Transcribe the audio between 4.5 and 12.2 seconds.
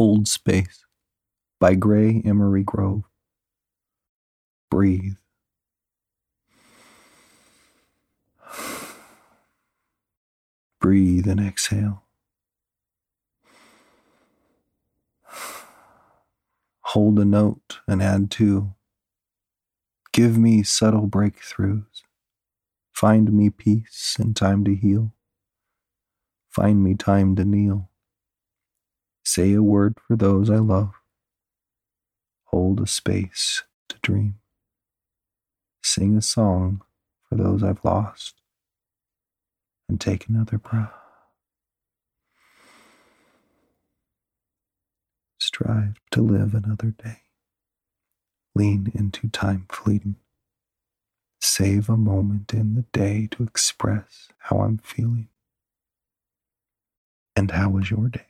Breathe. Breathe and exhale.